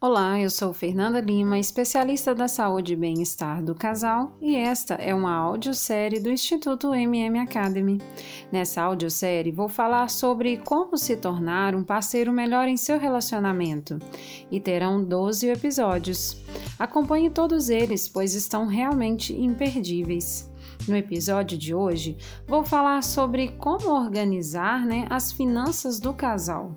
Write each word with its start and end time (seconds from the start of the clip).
Olá, 0.00 0.38
eu 0.38 0.48
sou 0.48 0.72
Fernanda 0.72 1.20
Lima, 1.20 1.58
especialista 1.58 2.32
da 2.32 2.46
saúde 2.46 2.92
e 2.92 2.96
bem-estar 2.96 3.60
do 3.60 3.74
casal, 3.74 4.30
e 4.40 4.54
esta 4.54 4.94
é 4.94 5.12
uma 5.12 5.34
audiosérie 5.34 6.20
do 6.20 6.30
Instituto 6.30 6.94
MM 6.94 7.40
Academy. 7.40 8.00
Nessa 8.52 8.80
audiosérie 8.80 9.50
vou 9.50 9.68
falar 9.68 10.08
sobre 10.08 10.58
como 10.58 10.96
se 10.96 11.16
tornar 11.16 11.74
um 11.74 11.82
parceiro 11.82 12.32
melhor 12.32 12.68
em 12.68 12.76
seu 12.76 12.96
relacionamento, 12.96 13.98
e 14.52 14.60
terão 14.60 15.02
12 15.02 15.48
episódios. 15.48 16.44
Acompanhe 16.78 17.28
todos 17.28 17.68
eles, 17.68 18.06
pois 18.06 18.34
estão 18.34 18.68
realmente 18.68 19.34
imperdíveis. 19.34 20.48
No 20.86 20.96
episódio 20.96 21.58
de 21.58 21.74
hoje, 21.74 22.16
vou 22.46 22.64
falar 22.64 23.02
sobre 23.02 23.48
como 23.58 23.90
organizar 23.90 24.86
né, 24.86 25.08
as 25.10 25.32
finanças 25.32 25.98
do 25.98 26.14
casal. 26.14 26.76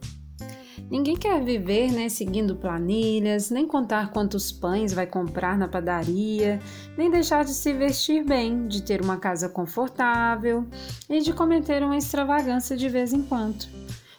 Ninguém 0.91 1.15
quer 1.15 1.41
viver, 1.41 1.89
né, 1.89 2.09
seguindo 2.09 2.53
planilhas, 2.53 3.49
nem 3.49 3.65
contar 3.65 4.11
quantos 4.11 4.51
pães 4.51 4.91
vai 4.91 5.07
comprar 5.07 5.57
na 5.57 5.65
padaria, 5.65 6.59
nem 6.97 7.09
deixar 7.09 7.45
de 7.45 7.53
se 7.53 7.71
vestir 7.71 8.25
bem, 8.25 8.67
de 8.67 8.83
ter 8.83 9.01
uma 9.01 9.15
casa 9.15 9.47
confortável 9.47 10.67
e 11.09 11.21
de 11.21 11.31
cometer 11.31 11.81
uma 11.81 11.95
extravagância 11.95 12.75
de 12.75 12.89
vez 12.89 13.13
em 13.13 13.23
quando. 13.23 13.67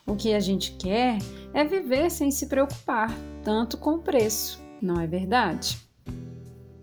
O 0.06 0.16
que 0.16 0.32
a 0.32 0.40
gente 0.40 0.72
quer 0.72 1.18
é 1.52 1.62
viver 1.62 2.10
sem 2.10 2.30
se 2.30 2.46
preocupar 2.46 3.14
tanto 3.44 3.76
com 3.76 3.96
o 3.96 4.02
preço, 4.02 4.58
não 4.80 4.98
é 4.98 5.06
verdade? 5.06 5.81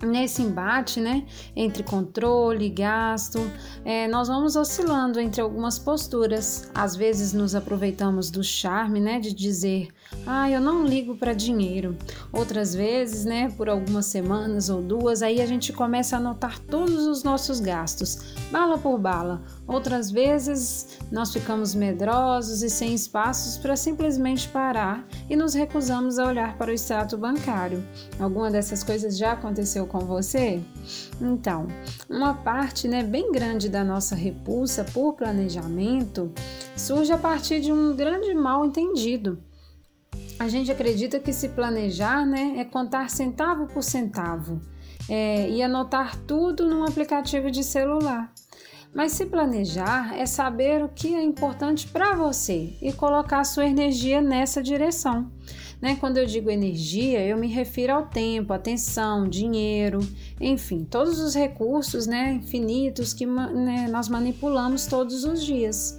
Nesse 0.01 0.41
embate, 0.41 1.01
né, 1.01 1.25
entre 1.53 1.83
controle 1.83 2.65
e 2.65 2.69
gasto, 2.69 3.39
é, 3.83 4.07
nós 4.07 4.29
vamos 4.29 4.55
oscilando 4.55 5.19
entre 5.19 5.41
algumas 5.41 5.77
posturas. 5.77 6.69
Às 6.73 6.95
vezes 6.95 7.33
nos 7.33 7.53
aproveitamos 7.53 8.31
do 8.31 8.41
charme, 8.41 9.01
né, 9.01 9.19
de 9.19 9.33
dizer, 9.33 9.89
ah, 10.25 10.49
eu 10.49 10.61
não 10.61 10.85
ligo 10.85 11.15
para 11.17 11.33
dinheiro. 11.33 11.97
Outras 12.31 12.73
vezes, 12.73 13.25
né, 13.25 13.49
por 13.57 13.67
algumas 13.67 14.05
semanas 14.05 14.69
ou 14.69 14.81
duas, 14.81 15.21
aí 15.21 15.41
a 15.41 15.45
gente 15.45 15.73
começa 15.73 16.15
a 16.15 16.19
anotar 16.19 16.59
todos 16.59 17.05
os 17.05 17.23
nossos 17.23 17.59
gastos, 17.59 18.35
bala 18.49 18.77
por 18.77 18.97
bala. 18.97 19.41
Outras 19.67 20.09
vezes 20.09 20.97
nós 21.11 21.33
ficamos 21.33 21.75
medrosos 21.75 22.63
e 22.63 22.69
sem 22.69 22.93
espaços 22.93 23.57
para 23.57 23.75
simplesmente 23.75 24.47
parar 24.47 25.05
e 25.29 25.35
nos 25.35 25.53
recusamos 25.53 26.17
a 26.17 26.25
olhar 26.25 26.57
para 26.57 26.71
o 26.71 26.73
extrato 26.73 27.17
bancário. 27.17 27.83
Alguma 28.19 28.49
dessas 28.49 28.83
coisas 28.83 29.17
já 29.17 29.33
aconteceu 29.33 29.85
com 29.89 29.99
você? 29.99 30.61
Então, 31.19 31.67
uma 32.09 32.33
parte 32.33 32.87
né, 32.87 33.03
bem 33.03 33.31
grande 33.31 33.67
da 33.67 33.83
nossa 33.83 34.15
repulsa 34.15 34.85
por 34.85 35.13
planejamento 35.13 36.31
surge 36.77 37.11
a 37.11 37.17
partir 37.17 37.59
de 37.59 37.73
um 37.73 37.93
grande 37.93 38.33
mal 38.33 38.65
entendido. 38.65 39.43
A 40.39 40.47
gente 40.47 40.71
acredita 40.71 41.19
que 41.19 41.33
se 41.33 41.49
planejar 41.49 42.25
né, 42.25 42.55
é 42.57 42.63
contar 42.63 43.09
centavo 43.09 43.67
por 43.67 43.83
centavo 43.83 44.61
é, 45.09 45.49
e 45.49 45.61
anotar 45.61 46.15
tudo 46.25 46.65
num 46.65 46.85
aplicativo 46.85 47.51
de 47.51 47.63
celular. 47.63 48.31
Mas 48.93 49.11
se 49.11 49.25
planejar 49.25 50.17
é 50.17 50.25
saber 50.25 50.83
o 50.83 50.89
que 50.89 51.13
é 51.13 51.21
importante 51.21 51.87
para 51.87 52.15
você 52.15 52.73
e 52.81 52.91
colocar 52.91 53.43
sua 53.43 53.65
energia 53.65 54.21
nessa 54.21 54.63
direção. 54.63 55.31
Né? 55.81 55.95
Quando 55.99 56.17
eu 56.17 56.25
digo 56.25 56.49
energia, 56.49 57.25
eu 57.25 57.37
me 57.37 57.47
refiro 57.47 57.93
ao 57.93 58.07
tempo, 58.07 58.51
atenção, 58.51 59.27
dinheiro, 59.27 59.99
enfim, 60.39 60.83
todos 60.83 61.19
os 61.19 61.33
recursos 61.33 62.05
né, 62.05 62.33
infinitos 62.33 63.13
que 63.13 63.25
né, 63.25 63.87
nós 63.89 64.09
manipulamos 64.09 64.85
todos 64.85 65.23
os 65.23 65.43
dias. 65.43 65.97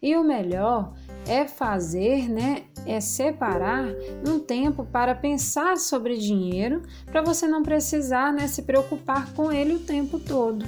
E 0.00 0.16
o 0.16 0.22
melhor 0.22 0.94
é 1.26 1.46
fazer, 1.46 2.28
né, 2.28 2.62
é 2.86 3.00
separar 3.00 3.86
um 4.26 4.38
tempo 4.38 4.84
para 4.84 5.14
pensar 5.14 5.76
sobre 5.76 6.16
dinheiro, 6.16 6.82
para 7.06 7.20
você 7.20 7.48
não 7.48 7.62
precisar 7.62 8.32
né, 8.32 8.46
se 8.46 8.62
preocupar 8.62 9.32
com 9.34 9.50
ele 9.50 9.74
o 9.74 9.80
tempo 9.80 10.18
todo. 10.20 10.64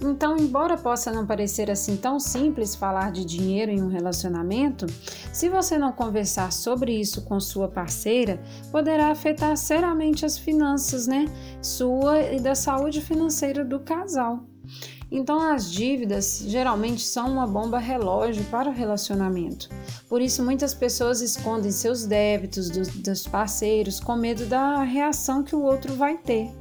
Então, 0.00 0.36
embora 0.36 0.78
possa 0.78 1.12
não 1.12 1.26
parecer 1.26 1.70
assim 1.70 1.96
tão 1.96 2.18
simples 2.18 2.74
falar 2.74 3.12
de 3.12 3.24
dinheiro 3.24 3.70
em 3.70 3.82
um 3.82 3.88
relacionamento, 3.88 4.86
se 5.32 5.48
você 5.48 5.76
não 5.76 5.92
conversar 5.92 6.52
sobre 6.52 6.98
isso 6.98 7.22
com 7.22 7.38
sua 7.38 7.68
parceira, 7.68 8.40
poderá 8.72 9.10
afetar 9.10 9.56
seriamente 9.56 10.24
as 10.24 10.38
finanças, 10.38 11.06
né? 11.06 11.26
Sua 11.60 12.20
e 12.22 12.40
da 12.40 12.54
saúde 12.54 13.00
financeira 13.02 13.62
do 13.62 13.80
casal. 13.80 14.40
Então, 15.12 15.40
as 15.40 15.70
dívidas 15.70 16.44
geralmente 16.46 17.02
são 17.02 17.32
uma 17.32 17.46
bomba 17.46 17.78
relógio 17.78 18.44
para 18.44 18.70
o 18.70 18.72
relacionamento. 18.72 19.68
Por 20.08 20.22
isso, 20.22 20.42
muitas 20.42 20.72
pessoas 20.72 21.20
escondem 21.20 21.72
seus 21.72 22.06
débitos 22.06 22.70
dos, 22.70 22.88
dos 22.88 23.26
parceiros 23.26 23.98
com 23.98 24.14
medo 24.14 24.46
da 24.46 24.82
reação 24.84 25.42
que 25.42 25.56
o 25.56 25.62
outro 25.62 25.94
vai 25.94 26.16
ter. 26.16 26.52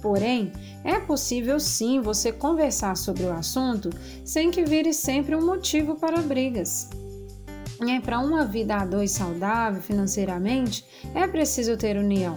Porém, 0.00 0.52
é 0.84 0.98
possível 1.00 1.58
sim 1.58 2.00
você 2.00 2.32
conversar 2.32 2.96
sobre 2.96 3.24
o 3.24 3.32
assunto 3.32 3.90
sem 4.24 4.50
que 4.50 4.64
vire 4.64 4.92
sempre 4.92 5.34
um 5.34 5.44
motivo 5.44 5.96
para 5.96 6.22
brigas. 6.22 6.88
É, 7.88 8.00
para 8.00 8.18
uma 8.18 8.44
vida 8.44 8.76
a 8.76 8.84
dois 8.84 9.12
saudável 9.12 9.80
financeiramente, 9.80 10.84
é 11.14 11.26
preciso 11.26 11.76
ter 11.76 11.96
união. 11.96 12.36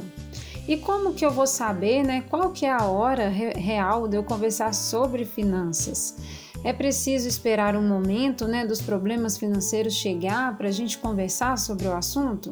E 0.67 0.77
como 0.77 1.13
que 1.13 1.25
eu 1.25 1.31
vou 1.31 1.47
saber, 1.47 2.03
né, 2.03 2.23
qual 2.29 2.51
que 2.51 2.65
é 2.65 2.71
a 2.71 2.85
hora 2.85 3.27
real 3.29 4.07
de 4.07 4.15
eu 4.15 4.23
conversar 4.23 4.73
sobre 4.73 5.25
finanças? 5.25 6.15
É 6.63 6.71
preciso 6.71 7.27
esperar 7.27 7.75
um 7.75 7.87
momento, 7.87 8.47
né, 8.47 8.65
dos 8.65 8.81
problemas 8.81 9.37
financeiros 9.37 9.93
chegar 9.93 10.55
para 10.57 10.67
a 10.67 10.71
gente 10.71 10.97
conversar 10.97 11.57
sobre 11.57 11.87
o 11.87 11.93
assunto? 11.93 12.51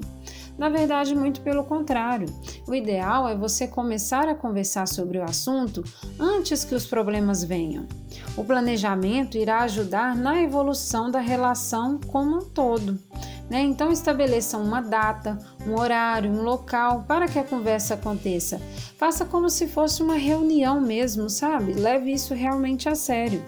Na 0.58 0.68
verdade, 0.68 1.16
muito 1.16 1.40
pelo 1.40 1.64
contrário. 1.64 2.28
O 2.68 2.76
ideal 2.76 3.30
é 3.30 3.36
você 3.36 3.66
começar 3.66 4.28
a 4.28 4.36
conversar 4.36 4.88
sobre 4.88 5.18
o 5.18 5.24
assunto 5.24 5.84
antes 6.20 6.66
que 6.66 6.76
os 6.76 6.86
problemas 6.86 7.44
venham. 7.44 7.88
O 8.36 8.44
planejamento 8.44 9.38
irá 9.38 9.60
ajudar 9.60 10.16
na 10.16 10.42
evolução 10.42 11.10
da 11.10 11.20
relação 11.20 11.98
como 12.08 12.40
um 12.40 12.42
todo. 12.42 13.00
Né? 13.50 13.62
Então, 13.62 13.92
estabeleçam 13.92 14.62
uma 14.62 14.82
data, 14.82 15.40
um 15.66 15.80
horário, 15.80 16.30
um 16.30 16.42
local 16.42 17.06
para 17.08 17.28
que 17.28 17.40
a 17.40 17.44
conversa 17.44 17.94
aconteça. 17.94 18.62
Faça 18.98 19.26
como 19.26 19.50
se 19.50 19.66
fosse 19.66 20.04
uma 20.04 20.16
reunião 20.16 20.82
mesmo, 20.82 21.30
sabe? 21.30 21.74
Leve 21.74 22.12
isso 22.12 22.34
realmente 22.34 22.90
a 22.90 22.96
sério. 22.96 23.42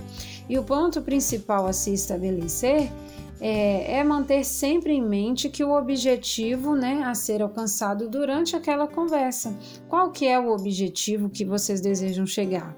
E 0.52 0.60
o 0.60 0.64
ponto 0.66 1.02
principal 1.02 1.66
a 1.66 1.72
se 1.72 1.94
estabelecer 1.94 2.92
é, 3.40 4.00
é, 4.00 4.04
manter 4.04 4.44
sempre 4.44 4.92
em 4.92 5.02
mente 5.02 5.48
que 5.48 5.64
o 5.64 5.72
objetivo 5.72 6.76
né, 6.76 7.04
a 7.06 7.16
ser 7.16 7.42
alcançado 7.42 8.10
durante 8.10 8.54
aquela 8.54 8.86
conversa. 8.86 9.58
Qual 9.88 10.12
que 10.12 10.28
é 10.28 10.38
o 10.38 10.52
objetivo 10.52 11.30
que 11.30 11.46
vocês 11.46 11.80
desejam 11.80 12.26
chegar? 12.26 12.76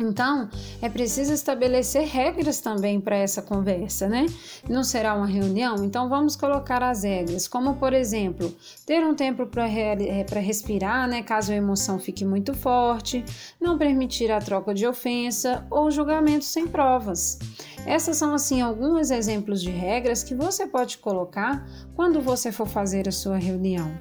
Então, 0.00 0.48
é 0.80 0.88
preciso 0.88 1.32
estabelecer 1.32 2.06
regras 2.06 2.60
também 2.60 3.00
para 3.00 3.16
essa 3.16 3.42
conversa, 3.42 4.08
né? 4.08 4.26
Não 4.68 4.82
será 4.82 5.14
uma 5.14 5.26
reunião? 5.26 5.84
Então, 5.84 6.08
vamos 6.08 6.36
colocar 6.36 6.82
as 6.82 7.02
regras, 7.02 7.46
como 7.46 7.74
por 7.76 7.92
exemplo, 7.92 8.54
ter 8.86 9.04
um 9.04 9.14
tempo 9.14 9.46
para 9.46 9.68
é, 9.68 10.24
respirar, 10.40 11.06
né? 11.06 11.22
Caso 11.22 11.52
a 11.52 11.56
emoção 11.56 11.98
fique 11.98 12.24
muito 12.24 12.54
forte, 12.54 13.24
não 13.60 13.76
permitir 13.76 14.30
a 14.30 14.40
troca 14.40 14.72
de 14.72 14.86
ofensa 14.86 15.66
ou 15.70 15.90
julgamento 15.90 16.44
sem 16.44 16.66
provas. 16.66 17.38
Essas 17.86 18.16
são 18.16 18.34
assim 18.34 18.60
alguns 18.60 19.10
exemplos 19.10 19.60
de 19.62 19.70
regras 19.70 20.22
que 20.22 20.34
você 20.34 20.66
pode 20.66 20.98
colocar 20.98 21.66
quando 21.94 22.20
você 22.20 22.52
for 22.52 22.66
fazer 22.66 23.08
a 23.08 23.12
sua 23.12 23.36
reunião, 23.36 23.92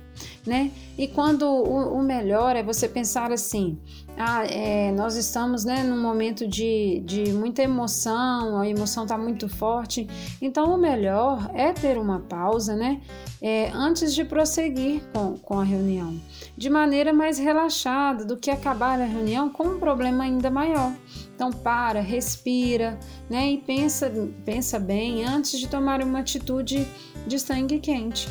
né? 0.45 0.71
E 0.97 1.07
quando 1.07 1.43
o, 1.43 1.97
o 1.97 2.01
melhor 2.01 2.55
é 2.55 2.63
você 2.63 2.87
pensar 2.87 3.31
assim: 3.31 3.77
ah, 4.21 4.45
é, 4.45 4.91
nós 4.91 5.15
estamos 5.15 5.63
né, 5.63 5.81
num 5.81 6.01
momento 6.01 6.45
de, 6.45 7.01
de 7.05 7.31
muita 7.31 7.63
emoção, 7.63 8.59
a 8.59 8.67
emoção 8.67 9.03
está 9.03 9.17
muito 9.17 9.47
forte, 9.47 10.09
então 10.41 10.75
o 10.75 10.77
melhor 10.77 11.49
é 11.53 11.71
ter 11.71 11.97
uma 11.97 12.19
pausa, 12.19 12.75
né? 12.75 12.99
É, 13.41 13.71
antes 13.73 14.13
de 14.13 14.25
prosseguir 14.25 15.01
com, 15.13 15.37
com 15.37 15.57
a 15.57 15.63
reunião, 15.63 16.19
de 16.57 16.69
maneira 16.69 17.13
mais 17.13 17.39
relaxada 17.39 18.25
do 18.25 18.35
que 18.35 18.51
acabar 18.51 18.99
a 18.99 19.05
reunião 19.05 19.47
com 19.47 19.63
um 19.63 19.79
problema 19.79 20.25
ainda 20.25 20.51
maior. 20.51 20.93
Então 21.33 21.49
para, 21.49 22.01
respira, 22.01 22.99
né? 23.29 23.49
E 23.49 23.57
pensa, 23.59 24.11
pensa 24.43 24.77
bem 24.77 25.23
antes 25.23 25.57
de 25.57 25.69
tomar 25.69 26.01
uma 26.01 26.19
atitude 26.19 26.85
de 27.25 27.39
sangue 27.39 27.79
quente. 27.79 28.27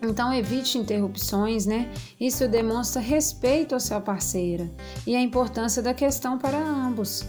Então 0.00 0.32
evite 0.32 0.78
interrupções, 0.78 1.66
né? 1.66 1.90
Isso 2.20 2.46
demonstra 2.48 3.00
respeito 3.00 3.74
ao 3.74 3.80
seu 3.80 4.00
parceiro 4.00 4.70
e 5.06 5.16
a 5.16 5.20
importância 5.20 5.82
da 5.82 5.92
questão 5.92 6.38
para 6.38 6.58
ambos. 6.58 7.24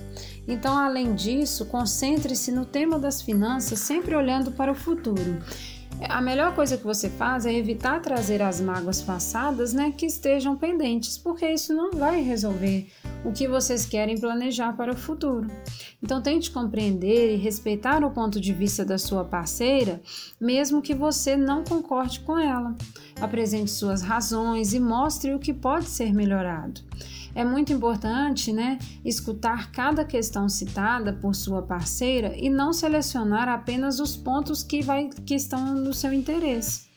Então, 0.48 0.78
além 0.78 1.14
disso, 1.14 1.66
concentre-se 1.66 2.52
no 2.52 2.66
tema 2.66 2.98
das 2.98 3.22
finanças, 3.22 3.80
sempre 3.80 4.16
olhando 4.16 4.52
para 4.52 4.72
o 4.72 4.76
futuro. 4.76 5.40
A 6.08 6.22
melhor 6.22 6.56
coisa 6.56 6.78
que 6.78 6.84
você 6.84 7.10
faz 7.10 7.46
é 7.46 7.54
evitar 7.54 8.02
trazer 8.02 8.42
as 8.42 8.62
mágoas 8.62 9.02
passadas, 9.02 9.74
né, 9.74 9.94
que 9.96 10.06
estejam 10.06 10.56
pendentes, 10.56 11.18
porque 11.18 11.46
isso 11.50 11.74
não 11.74 11.92
vai 11.92 12.22
resolver 12.22 12.88
o 13.26 13.32
que 13.34 13.48
vocês 13.48 13.86
querem 13.86 14.18
planejar 14.18 14.74
para 14.74 14.94
o 14.94 14.98
futuro. 14.98 15.48
Então 16.02 16.22
tente 16.22 16.52
compreender 16.52 17.36
e 17.36 17.38
respeitar 17.38 18.04
o 18.04 18.12
ponto 18.12 18.40
de 18.40 18.54
vista 18.54 18.86
da 18.86 18.98
sua 18.98 19.26
parceira, 19.26 20.02
mesmo 20.40 20.82
que 20.82 20.96
você 20.96 21.36
não 21.36 21.64
concorde 21.64 22.22
com 22.22 22.40
ela. 22.40 22.76
Apresente 23.20 23.72
suas 23.72 24.02
razões 24.02 24.74
e 24.74 24.80
mostre 24.80 25.34
o 25.34 25.40
que 25.40 25.54
pode 25.54 25.86
ser 25.86 26.14
melhorado. 26.14 26.82
É 27.36 27.44
muito 27.44 27.72
importante, 27.72 28.52
né, 28.52 28.80
escutar 29.06 29.72
cada 29.72 30.04
questão 30.04 30.50
citada 30.50 31.14
por 31.14 31.36
sua 31.36 31.62
parceira 31.62 32.34
e 32.36 32.50
não 32.50 32.74
selecionar 32.74 33.48
apenas 33.48 34.00
os 34.00 34.18
pontos 34.18 34.64
que, 34.64 34.82
vai, 34.82 35.10
que 35.26 35.36
estão 35.36 35.74
no 35.76 35.94
seu 35.94 36.12
interesse. 36.12 36.90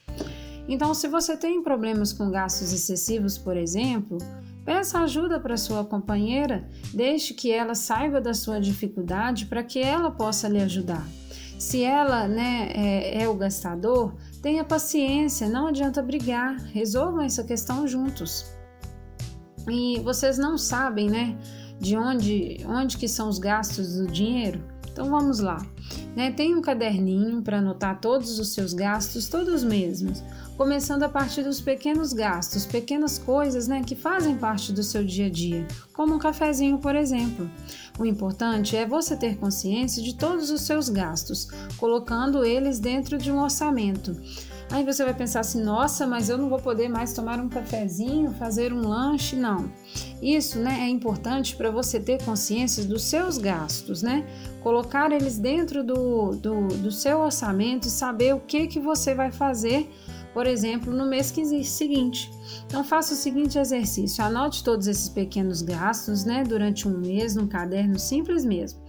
Então, 0.69 0.95
se 0.95 1.09
você 1.09 1.37
tem 1.37 1.63
problemas 1.63 2.13
com 2.13 2.31
gastos 2.31 2.73
excessivos, 2.73 3.37
por 3.37 3.57
exemplo, 3.57 4.19
peça 4.65 5.01
ajuda 5.01 5.41
para 5.41 5.57
sua 5.57 5.85
companheira, 5.85 6.69
deixe 6.95 7.35
que 7.35 7.51
ela 7.51 7.75
saiba 7.75 8.21
da 8.21 8.33
sua 8.33 8.61
dificuldade 8.61 9.47
para 9.47 9.63
que 9.63 9.81
ela 9.81 10.11
possa 10.11 10.49
lhe 10.49 10.61
ajudar. 10.61 11.07
Se 11.59 11.83
ela 11.83 12.27
né, 12.27 12.71
é, 12.75 13.23
é 13.23 13.29
o 13.29 13.35
gastador, 13.35 14.15
tenha 14.41 14.65
paciência, 14.65 15.49
não 15.49 15.69
adianta 15.69 16.03
brigar, 16.03 16.57
resolvam 16.73 17.23
essa 17.23 17.45
questão 17.45 17.87
juntos 17.87 18.45
e 19.69 20.01
vocês 20.01 20.39
não 20.39 20.59
sabem, 20.59 21.09
né, 21.09 21.37
de 21.81 21.97
onde, 21.97 22.59
onde 22.67 22.97
que 22.97 23.09
são 23.09 23.29
os 23.29 23.39
gastos 23.39 23.95
do 23.95 24.07
dinheiro? 24.07 24.63
Então 24.93 25.09
vamos 25.09 25.41
lá. 25.41 25.65
Né, 26.15 26.31
tem 26.31 26.55
um 26.55 26.61
caderninho 26.61 27.41
para 27.41 27.59
anotar 27.59 27.99
todos 27.99 28.39
os 28.39 28.53
seus 28.53 28.75
gastos, 28.75 29.27
todos 29.27 29.65
mesmos, 29.65 30.23
começando 30.59 31.03
a 31.03 31.09
partir 31.09 31.43
dos 31.43 31.61
pequenos 31.61 32.13
gastos, 32.13 32.67
pequenas 32.67 33.19
coisas 33.19 33.67
né, 33.67 33.83
que 33.83 33.97
fazem 33.97 34.37
parte 34.37 34.73
do 34.73 34.83
seu 34.83 35.03
dia 35.03 35.27
a 35.27 35.31
dia, 35.31 35.67
como 35.95 36.15
um 36.15 36.19
cafezinho, 36.19 36.79
por 36.79 36.95
exemplo. 36.95 37.51
O 37.99 38.05
importante 38.05 38.77
é 38.77 38.87
você 38.87 39.17
ter 39.17 39.39
consciência 39.39 40.03
de 40.03 40.15
todos 40.15 40.51
os 40.51 40.61
seus 40.61 40.91
gastos, 40.91 41.49
colocando 41.79 42.45
eles 42.45 42.79
dentro 42.79 43.17
de 43.17 43.33
um 43.33 43.43
orçamento. 43.43 44.15
Aí 44.73 44.83
você 44.85 45.05
vai 45.05 45.13
pensar 45.13 45.41
assim: 45.41 45.63
nossa, 45.63 46.07
mas 46.07 46.31
eu 46.31 46.39
não 46.39 46.49
vou 46.49 46.59
poder 46.59 46.89
mais 46.89 47.13
tomar 47.13 47.39
um 47.39 47.49
cafezinho, 47.49 48.33
fazer 48.33 48.73
um 48.73 48.81
lanche. 48.81 49.37
Não. 49.37 49.71
Isso 50.21 50.59
né, 50.59 50.79
é 50.81 50.89
importante 50.89 51.55
para 51.55 51.71
você 51.71 52.01
ter 52.01 52.25
consciência 52.25 52.83
dos 52.83 53.03
seus 53.03 53.37
gastos, 53.37 54.03
né? 54.03 54.27
Colocar 54.63 55.13
eles 55.13 55.39
dentro 55.39 55.85
do, 55.85 56.31
do, 56.37 56.69
do 56.69 56.91
seu 56.91 57.21
orçamento 57.21 57.87
e 57.87 57.91
saber 57.91 58.35
o 58.35 58.41
que, 58.41 58.67
que 58.67 58.81
você 58.81 59.15
vai 59.15 59.31
fazer 59.31 59.91
por 60.33 60.47
exemplo, 60.47 60.93
no 60.93 61.07
mês 61.07 61.33
seguinte. 61.65 62.31
Então, 62.67 62.83
faça 62.83 63.15
o 63.15 63.17
seguinte 63.17 63.59
exercício: 63.59 64.25
anote 64.25 64.65
todos 64.65 64.87
esses 64.87 65.09
pequenos 65.09 65.63
gastos, 65.63 66.25
né, 66.25 66.43
durante 66.43 66.89
um 66.89 66.99
mês, 66.99 67.37
num 67.37 67.47
caderno 67.47 67.99
simples 67.99 68.45
mesmo. 68.45 68.81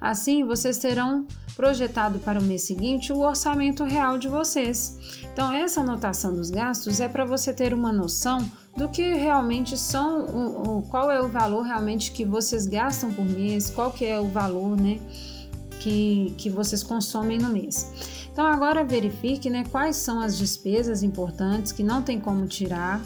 Assim, 0.00 0.44
vocês 0.44 0.78
terão 0.78 1.26
projetado 1.56 2.18
para 2.18 2.40
o 2.40 2.42
mês 2.42 2.62
seguinte 2.62 3.12
o 3.12 3.20
orçamento 3.20 3.84
real 3.84 4.16
de 4.18 4.28
vocês. 4.28 4.98
Então, 5.32 5.52
essa 5.52 5.80
anotação 5.80 6.34
dos 6.34 6.50
gastos 6.50 7.00
é 7.00 7.08
para 7.08 7.24
você 7.24 7.52
ter 7.52 7.74
uma 7.74 7.92
noção 7.92 8.50
do 8.76 8.88
que 8.88 9.14
realmente 9.14 9.76
são, 9.76 10.24
o, 10.24 10.82
qual 10.82 11.10
é 11.10 11.20
o 11.20 11.28
valor 11.28 11.62
realmente 11.62 12.10
que 12.12 12.24
vocês 12.24 12.66
gastam 12.66 13.12
por 13.12 13.24
mês, 13.24 13.68
qual 13.68 13.90
que 13.90 14.04
é 14.04 14.18
o 14.18 14.28
valor, 14.28 14.80
né, 14.80 14.98
que, 15.78 16.34
que 16.38 16.48
vocês 16.48 16.82
consomem 16.82 17.38
no 17.38 17.50
mês. 17.50 18.21
Então 18.32 18.46
agora 18.46 18.82
verifique 18.82 19.50
né, 19.50 19.62
quais 19.70 19.96
são 19.96 20.18
as 20.20 20.38
despesas 20.38 21.02
importantes 21.02 21.70
que 21.70 21.82
não 21.82 22.02
tem 22.02 22.18
como 22.18 22.46
tirar. 22.46 22.98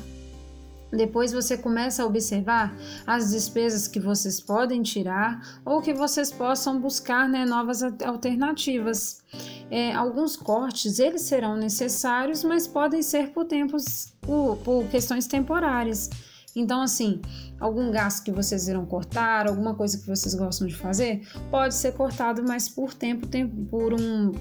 Depois 0.92 1.32
você 1.32 1.58
começa 1.58 2.04
a 2.04 2.06
observar 2.06 2.72
as 3.04 3.32
despesas 3.32 3.88
que 3.88 3.98
vocês 3.98 4.40
podem 4.40 4.84
tirar 4.84 5.60
ou 5.64 5.82
que 5.82 5.92
vocês 5.92 6.30
possam 6.30 6.80
buscar 6.80 7.28
né, 7.28 7.44
novas 7.44 7.82
alternativas. 7.82 9.20
É, 9.68 9.92
alguns 9.92 10.36
cortes 10.36 11.00
eles 11.00 11.22
serão 11.22 11.56
necessários, 11.56 12.44
mas 12.44 12.68
podem 12.68 13.02
ser 13.02 13.30
por 13.30 13.46
tempos, 13.46 14.14
por, 14.20 14.56
por 14.58 14.84
questões 14.84 15.26
temporárias. 15.26 16.08
Então, 16.54 16.80
assim, 16.80 17.20
algum 17.58 17.90
gasto 17.90 18.24
que 18.24 18.30
vocês 18.30 18.68
irão 18.68 18.86
cortar, 18.86 19.48
alguma 19.48 19.74
coisa 19.74 19.98
que 19.98 20.06
vocês 20.06 20.34
gostam 20.34 20.68
de 20.68 20.74
fazer, 20.74 21.28
pode 21.50 21.74
ser 21.74 21.92
cortado, 21.94 22.44
mas 22.46 22.68
por 22.68 22.94
tempo, 22.94 23.26
tempo 23.26 23.66
por 23.66 23.92
um 23.92 24.32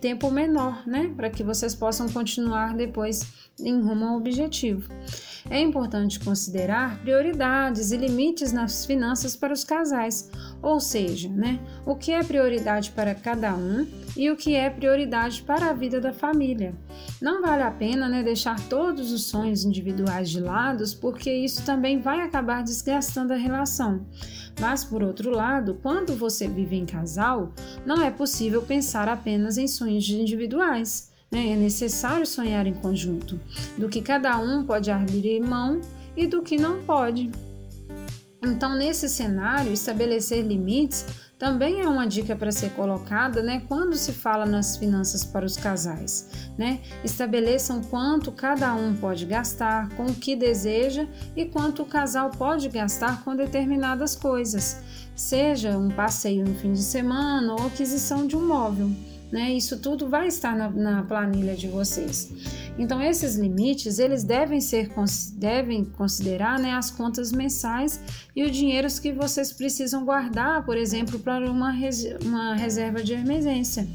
tempo 0.00 0.30
menor, 0.30 0.86
né? 0.86 1.12
Para 1.16 1.30
que 1.30 1.42
vocês 1.42 1.74
possam 1.74 2.08
continuar 2.08 2.74
depois 2.74 3.26
em 3.58 3.80
rumo 3.80 4.04
ao 4.04 4.16
objetivo. 4.16 4.90
É 5.48 5.60
importante 5.60 6.20
considerar 6.20 6.98
prioridades 7.00 7.92
e 7.92 7.96
limites 7.96 8.52
nas 8.52 8.84
finanças 8.84 9.36
para 9.36 9.52
os 9.52 9.64
casais, 9.64 10.30
ou 10.62 10.80
seja, 10.80 11.28
né, 11.28 11.60
o 11.84 11.94
que 11.94 12.12
é 12.12 12.22
prioridade 12.22 12.90
para 12.90 13.14
cada 13.14 13.54
um 13.54 13.86
e 14.16 14.30
o 14.30 14.36
que 14.36 14.54
é 14.54 14.70
prioridade 14.70 15.42
para 15.42 15.70
a 15.70 15.72
vida 15.72 16.00
da 16.00 16.12
família. 16.12 16.74
Não 17.20 17.42
vale 17.42 17.62
a 17.62 17.70
pena 17.70 18.08
né, 18.08 18.22
deixar 18.22 18.58
todos 18.68 19.12
os 19.12 19.24
sonhos 19.24 19.64
individuais 19.64 20.30
de 20.30 20.40
lado, 20.40 20.84
porque 21.00 21.32
isso 21.32 21.64
também 21.64 22.00
vai 22.00 22.20
acabar 22.20 22.62
desgastando 22.62 23.32
a 23.32 23.36
relação. 23.36 24.06
Mas, 24.60 24.84
por 24.84 25.02
outro 25.02 25.30
lado, 25.30 25.78
quando 25.82 26.14
você 26.14 26.48
vive 26.48 26.76
em 26.76 26.86
casal, 26.86 27.52
não 27.84 28.02
é 28.02 28.10
possível 28.10 28.62
pensar 28.62 29.08
apenas 29.08 29.58
em 29.58 29.66
sonhos 29.66 30.08
individuais. 30.08 31.10
Né? 31.30 31.50
É 31.50 31.56
necessário 31.56 32.26
sonhar 32.26 32.66
em 32.66 32.74
conjunto, 32.74 33.38
do 33.76 33.88
que 33.88 34.00
cada 34.00 34.38
um 34.38 34.64
pode 34.64 34.90
abrir 34.90 35.40
mão 35.40 35.80
e 36.16 36.26
do 36.26 36.42
que 36.42 36.56
não 36.56 36.82
pode. 36.82 37.30
Então, 38.46 38.76
nesse 38.76 39.08
cenário, 39.08 39.72
estabelecer 39.72 40.44
limites 40.44 41.04
também 41.38 41.82
é 41.82 41.88
uma 41.88 42.06
dica 42.06 42.34
para 42.34 42.50
ser 42.50 42.70
colocada, 42.70 43.42
né, 43.42 43.62
quando 43.68 43.94
se 43.94 44.12
fala 44.12 44.46
nas 44.46 44.76
finanças 44.76 45.22
para 45.22 45.44
os 45.44 45.56
casais, 45.56 46.48
né? 46.56 46.80
Estabeleçam 47.04 47.82
quanto 47.82 48.32
cada 48.32 48.72
um 48.74 48.94
pode 48.94 49.26
gastar 49.26 49.90
com 49.90 50.06
o 50.06 50.14
que 50.14 50.34
deseja 50.34 51.06
e 51.36 51.44
quanto 51.44 51.82
o 51.82 51.86
casal 51.86 52.30
pode 52.30 52.68
gastar 52.70 53.22
com 53.22 53.36
determinadas 53.36 54.16
coisas, 54.16 54.78
seja 55.14 55.76
um 55.76 55.90
passeio 55.90 56.46
no 56.46 56.54
fim 56.54 56.72
de 56.72 56.82
semana 56.82 57.52
ou 57.52 57.66
aquisição 57.66 58.26
de 58.26 58.34
um 58.34 58.46
móvel 58.46 58.90
né? 59.30 59.52
Isso 59.52 59.78
tudo 59.80 60.08
vai 60.08 60.28
estar 60.28 60.56
na, 60.56 60.70
na 60.70 61.02
planilha 61.02 61.56
de 61.56 61.68
vocês. 61.68 62.32
Então 62.78 63.02
esses 63.02 63.36
limites 63.36 63.98
eles 63.98 64.22
devem 64.22 64.60
ser 64.60 64.90
devem 65.34 65.84
considerar 65.84 66.58
né, 66.58 66.72
as 66.72 66.90
contas 66.90 67.32
mensais 67.32 68.00
e 68.34 68.44
o 68.44 68.50
dinheiro 68.50 68.86
que 69.00 69.12
vocês 69.12 69.52
precisam 69.52 70.04
guardar, 70.04 70.64
por 70.64 70.76
exemplo, 70.76 71.18
para 71.18 71.50
uma, 71.50 71.70
res, 71.70 72.06
uma 72.22 72.54
reserva 72.54 73.02
de 73.02 73.14
emergência 73.14 73.88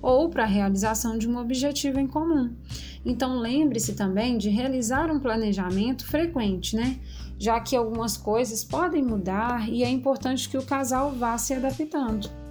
ou 0.00 0.28
para 0.28 0.44
a 0.44 0.46
realização 0.46 1.18
de 1.18 1.28
um 1.28 1.36
objetivo 1.38 1.98
em 1.98 2.06
comum. 2.06 2.54
Então 3.04 3.38
lembre-se 3.38 3.94
também 3.94 4.38
de 4.38 4.48
realizar 4.48 5.10
um 5.10 5.20
planejamento 5.20 6.06
frequente, 6.06 6.76
né? 6.76 6.98
Já 7.38 7.60
que 7.60 7.76
algumas 7.76 8.16
coisas 8.16 8.64
podem 8.64 9.02
mudar 9.02 9.68
e 9.68 9.82
é 9.82 9.88
importante 9.88 10.48
que 10.48 10.58
o 10.58 10.62
casal 10.62 11.12
vá 11.12 11.36
se 11.38 11.54
adaptando. 11.54 12.47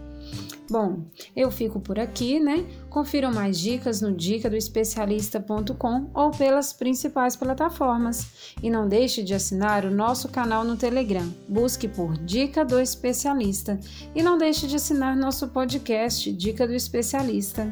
Bom, 0.70 1.06
eu 1.34 1.50
fico 1.50 1.80
por 1.80 1.98
aqui, 1.98 2.40
né? 2.42 2.66
Confiram 2.90 3.34
mais 3.34 3.58
dicas 3.58 4.02
no 4.02 4.12
dicadoespecialista.com 4.12 6.10
ou 6.14 6.32
pelas 6.32 6.74
principais 6.74 7.38
plataformas. 7.38 8.54
E 8.62 8.70
não 8.70 8.86
deixe 8.88 9.24
de 9.24 9.34
assinar 9.34 9.86
o 9.86 9.92
nosso 9.92 10.28
canal 10.28 10.66
no 10.66 10.76
Telegram. 10.76 11.28
Busque 11.48 11.88
por 11.88 12.18
Dica 12.18 12.66
do 12.66 12.80
Especialista. 12.82 13.80
E 14.14 14.22
não 14.22 14.38
deixe 14.38 14.68
de 14.68 14.76
assinar 14.76 15.16
nosso 15.16 15.48
podcast 15.48 16.32
Dica 16.34 16.68
do 16.68 16.74
Especialista. 16.74 17.72